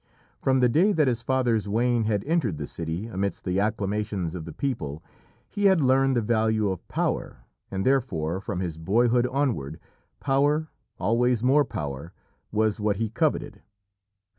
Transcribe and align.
From 0.39 0.61
the 0.61 0.67
day 0.67 0.93
that 0.93 1.07
his 1.07 1.21
father's 1.21 1.67
wain 1.69 2.05
had 2.05 2.23
entered 2.23 2.57
the 2.57 2.65
city 2.65 3.05
amidst 3.05 3.43
the 3.43 3.59
acclamations 3.59 4.33
of 4.33 4.45
the 4.45 4.51
people, 4.51 5.03
he 5.47 5.65
had 5.65 5.79
learned 5.79 6.15
the 6.15 6.23
value 6.23 6.69
of 6.71 6.87
power, 6.87 7.41
and 7.69 7.85
therefore, 7.85 8.41
from 8.41 8.61
his 8.61 8.79
boyhood 8.79 9.27
onward, 9.27 9.79
power, 10.19 10.69
always 10.97 11.43
more 11.43 11.65
power, 11.65 12.13
was 12.51 12.79
what 12.79 12.95
he 12.97 13.11
coveted. 13.11 13.61